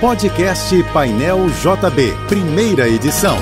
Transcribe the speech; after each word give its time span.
Podcast 0.00 0.82
Painel 0.94 1.50
JB, 1.50 2.16
primeira 2.26 2.88
edição. 2.88 3.36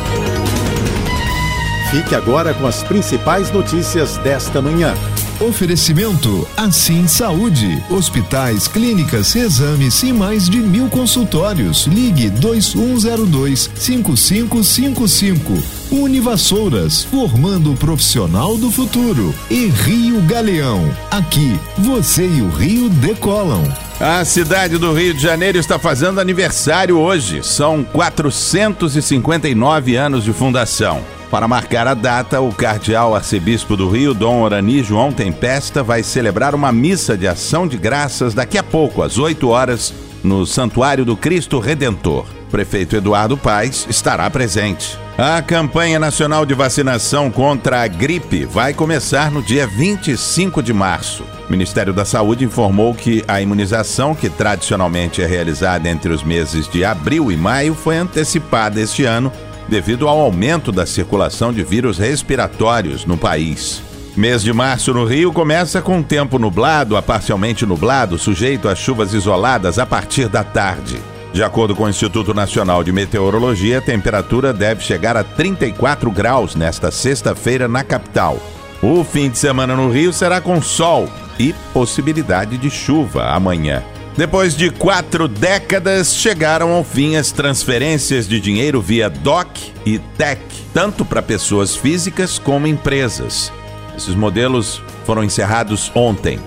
Fique 1.89 2.17
agora 2.17 2.53
com 2.53 2.67
as 2.67 2.83
principais 2.83 3.53
notícias 3.53 4.17
desta 4.19 4.61
manhã. 4.61 4.93
Oferecimento 5.41 6.49
Assim 6.57 7.07
Saúde. 7.07 7.81
Hospitais, 7.89 8.67
clínicas, 8.67 9.37
exames 9.37 10.03
e 10.03 10.13
mais 10.13 10.51
de 10.51 10.59
mil 10.59 10.89
consultórios. 10.89 11.87
Ligue 11.87 12.29
2102 12.29 13.71
5555. 13.77 15.78
Univassouras, 15.91 17.05
formando 17.05 17.73
o 17.73 17.77
profissional 17.77 18.59
do 18.59 18.71
futuro. 18.71 19.35
E 19.51 19.69
Rio 19.69 20.21
Galeão. 20.23 20.95
Aqui, 21.11 21.59
você 21.79 22.27
e 22.27 22.43
o 22.43 22.51
Rio 22.51 22.91
decolam. 22.91 23.65
A 23.99 24.23
cidade 24.25 24.77
do 24.77 24.93
Rio 24.93 25.15
de 25.15 25.23
Janeiro 25.23 25.59
está 25.59 25.79
fazendo 25.79 26.21
aniversário 26.21 26.99
hoje. 26.99 27.43
São 27.43 27.83
459 27.83 29.97
anos 29.97 30.25
de 30.25 30.33
fundação. 30.33 31.01
Para 31.31 31.49
marcar 31.49 31.87
a 31.87 31.95
data, 31.95 32.41
o 32.41 32.53
cardeal 32.53 33.15
arcebispo 33.15 33.77
do 33.77 33.89
Rio, 33.89 34.13
Dom 34.13 34.43
Orani 34.43 34.83
João 34.83 35.11
Tempesta, 35.11 35.83
vai 35.83 36.03
celebrar 36.03 36.55
uma 36.55 36.71
missa 36.71 37.17
de 37.17 37.27
ação 37.27 37.67
de 37.67 37.79
graças 37.79 38.35
daqui 38.35 38.59
a 38.59 38.63
pouco, 38.63 39.03
às 39.03 39.19
8 39.19 39.49
horas, 39.49 39.95
no 40.23 40.47
Santuário 40.47 41.05
do 41.05 41.17
Cristo 41.17 41.59
Redentor. 41.59 42.38
Prefeito 42.49 42.97
Eduardo 42.97 43.37
Paes 43.37 43.87
estará 43.89 44.29
presente. 44.31 44.99
A 45.17 45.43
campanha 45.43 45.99
nacional 45.99 46.47
de 46.47 46.55
vacinação 46.55 47.31
contra 47.31 47.83
a 47.83 47.89
gripe 47.89 48.45
vai 48.45 48.73
começar 48.73 49.31
no 49.31 49.43
dia 49.43 49.67
25 49.67 50.63
de 50.63 50.73
março. 50.73 51.25
O 51.49 51.51
Ministério 51.51 51.93
da 51.93 52.05
Saúde 52.05 52.45
informou 52.45 52.95
que 52.95 53.25
a 53.27 53.41
imunização, 53.41 54.15
que 54.15 54.31
tradicionalmente 54.31 55.21
é 55.21 55.27
realizada 55.27 55.89
entre 55.89 56.13
os 56.13 56.23
meses 56.23 56.69
de 56.69 56.85
abril 56.85 57.33
e 57.33 57.37
maio, 57.37 57.75
foi 57.75 57.97
antecipada 57.97 58.81
este 58.81 59.05
ano 59.05 59.33
devido 59.69 60.09
ao 60.09 60.21
aumento 60.21 60.73
da 60.73 60.87
circulação 60.87 61.53
de 61.53 61.63
vírus 61.63 61.99
respiratórios 61.99 63.05
no 63.05 63.19
país. 63.19 63.83
Mês 64.17 64.43
de 64.43 64.53
março 64.53 64.93
no 64.93 65.05
Rio 65.05 65.33
começa 65.33 65.81
com 65.81 66.03
tempo 66.03 66.39
nublado 66.39 66.97
a 66.97 67.03
parcialmente 67.03 67.65
nublado, 67.67 68.19
sujeito 68.19 68.69
a 68.69 68.75
chuvas 68.75 69.15
isoladas 69.15 69.79
a 69.79 69.87
partir 69.87 70.29
da 70.29 70.43
tarde. 70.43 70.99
De 71.33 71.43
acordo 71.43 71.77
com 71.77 71.85
o 71.85 71.89
Instituto 71.89 72.33
Nacional 72.33 72.83
de 72.83 72.91
Meteorologia, 72.91 73.79
a 73.79 73.83
temperatura 73.83 74.53
deve 74.53 74.83
chegar 74.83 75.17
a 75.17 75.23
34 75.23 76.11
graus 76.11 76.55
nesta 76.55 76.91
sexta-feira 76.91 77.69
na 77.69 77.85
capital. 77.85 78.39
O 78.83 79.05
fim 79.05 79.29
de 79.29 79.39
semana 79.39 79.77
no 79.77 79.91
Rio 79.91 80.13
será 80.13 80.41
com 80.41 80.63
sol 80.63 81.09
e 81.39 81.53
possibilidade 81.73 82.57
de 82.57 82.71
chuva 82.71 83.29
amanhã. 83.29 83.83
Depois 84.17 84.57
de 84.57 84.71
quatro 84.71 85.29
décadas, 85.29 86.17
chegaram 86.17 86.73
ao 86.73 86.83
fim 86.83 87.15
as 87.15 87.31
transferências 87.31 88.27
de 88.27 88.41
dinheiro 88.41 88.81
via 88.81 89.09
DOC 89.09 89.73
e 89.87 89.99
TEC, 89.99 90.41
tanto 90.75 91.05
para 91.05 91.23
pessoas 91.23 91.77
físicas 91.77 92.37
como 92.37 92.67
empresas. 92.67 93.53
Esses 93.97 94.17
modelos 94.17 94.83
foram 95.05 95.23
encerrados 95.23 95.93
ontem. 95.95 96.41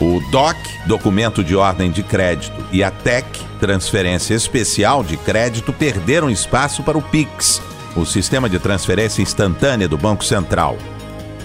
O 0.00 0.18
DOC, 0.30 0.56
documento 0.86 1.44
de 1.44 1.54
ordem 1.54 1.90
de 1.90 2.02
crédito, 2.02 2.56
e 2.72 2.82
a 2.82 2.90
TEC, 2.90 3.26
transferência 3.60 4.34
especial 4.34 5.04
de 5.04 5.18
crédito, 5.18 5.74
perderam 5.74 6.30
espaço 6.30 6.82
para 6.82 6.96
o 6.96 7.02
PIX, 7.02 7.60
o 7.94 8.06
sistema 8.06 8.48
de 8.48 8.58
transferência 8.58 9.20
instantânea 9.20 9.86
do 9.86 9.98
Banco 9.98 10.24
Central. 10.24 10.78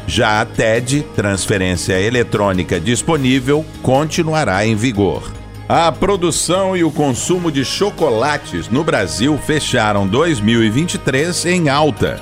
Já 0.08 0.40
a 0.40 0.46
TED, 0.46 1.06
transferência 1.16 2.00
eletrônica 2.00 2.80
disponível, 2.80 3.66
continuará 3.82 4.66
em 4.66 4.76
vigor. 4.76 5.34
A 5.68 5.92
produção 5.92 6.78
e 6.78 6.84
o 6.84 6.92
consumo 6.92 7.52
de 7.52 7.66
chocolates 7.66 8.70
no 8.70 8.86
Brasil 8.86 9.38
fecharam 9.38 10.08
2023 10.08 11.46
em 11.46 11.68
alta. 11.68 12.22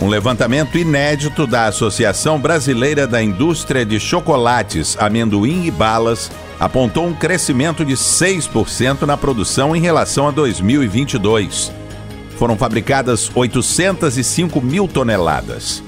Um 0.00 0.06
levantamento 0.06 0.78
inédito 0.78 1.44
da 1.44 1.66
Associação 1.66 2.38
Brasileira 2.38 3.04
da 3.04 3.20
Indústria 3.20 3.84
de 3.84 3.98
Chocolates, 3.98 4.96
Amendoim 4.98 5.66
e 5.66 5.72
Balas 5.72 6.30
apontou 6.60 7.04
um 7.04 7.12
crescimento 7.12 7.84
de 7.84 7.94
6% 7.94 9.02
na 9.02 9.16
produção 9.16 9.74
em 9.74 9.80
relação 9.80 10.28
a 10.28 10.30
2022. 10.30 11.72
Foram 12.36 12.56
fabricadas 12.56 13.28
805 13.34 14.60
mil 14.60 14.86
toneladas. 14.86 15.82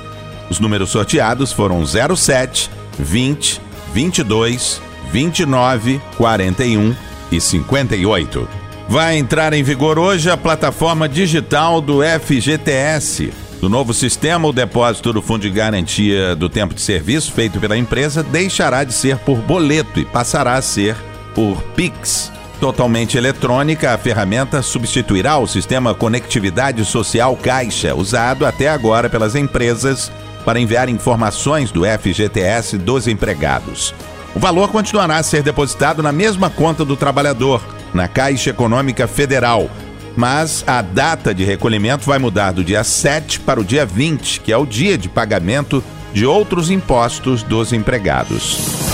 Os 0.51 0.61
números 0.61 0.91
sorteados 0.91 1.51
foram 1.51 1.83
07, 1.87 2.71
20, 2.99 3.59
22, 3.95 4.83
29, 5.11 5.99
41 6.19 6.95
e 7.33 7.41
58. 7.41 8.47
Vai 8.87 9.17
entrar 9.17 9.55
em 9.55 9.63
vigor 9.63 9.99
hoje 9.99 10.31
a 10.31 10.37
plataforma 10.37 11.09
digital 11.09 11.81
do 11.81 12.01
FGTS. 12.03 13.33
Do 13.63 13.71
novo 13.71 13.95
sistema, 13.95 14.47
o 14.47 14.53
depósito 14.53 15.11
do 15.11 15.23
Fundo 15.23 15.41
de 15.41 15.51
Garantia 15.51 16.37
do 16.37 16.51
Tempo 16.51 16.75
de 16.75 16.83
Serviço 16.83 17.33
feito 17.33 17.59
pela 17.59 17.79
empresa 17.79 18.23
deixará 18.23 18.85
de 18.85 18.93
ser 18.93 19.17
por 19.17 19.39
boleto 19.39 19.99
e 19.99 20.05
passará 20.05 20.57
a 20.57 20.61
ser 20.61 20.95
por 21.35 21.63
PIX. 21.75 22.31
Totalmente 22.65 23.19
eletrônica, 23.19 23.93
a 23.93 23.99
ferramenta 23.99 24.63
substituirá 24.63 25.37
o 25.37 25.47
sistema 25.47 25.95
Conectividade 25.95 26.83
Social 26.87 27.37
Caixa, 27.37 27.95
usado 27.95 28.47
até 28.47 28.71
agora 28.71 29.11
pelas 29.11 29.35
empresas 29.35 30.11
para 30.47 30.59
enviar 30.59 30.89
informações 30.89 31.71
do 31.71 31.83
FGTS 31.85 32.79
dos 32.79 33.07
empregados. 33.07 33.95
O 34.35 34.39
valor 34.39 34.71
continuará 34.71 35.19
a 35.19 35.23
ser 35.23 35.43
depositado 35.43 36.03
na 36.03 36.11
mesma 36.11 36.49
conta 36.49 36.87
do 36.87 36.97
trabalhador, 36.97 37.63
na 37.93 38.09
Caixa 38.09 38.49
Econômica 38.49 39.07
Federal, 39.07 39.69
mas 40.17 40.65
a 40.67 40.81
data 40.81 41.35
de 41.35 41.45
recolhimento 41.45 42.07
vai 42.07 42.19
mudar 42.19 42.53
do 42.53 42.65
dia 42.65 42.83
7 42.83 43.41
para 43.41 43.61
o 43.61 43.65
dia 43.65 43.85
20, 43.85 44.41
que 44.41 44.51
é 44.51 44.57
o 44.57 44.65
dia 44.65 44.97
de 44.97 45.11
pagamento 45.11 45.85
de 46.15 46.25
outros 46.25 46.71
impostos 46.71 47.43
dos 47.43 47.75
empregados. 47.75 48.94